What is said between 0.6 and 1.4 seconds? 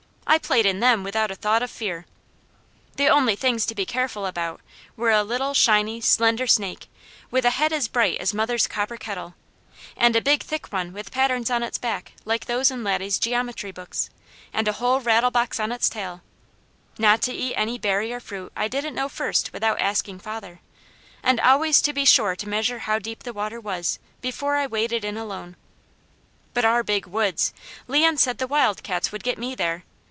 in them without a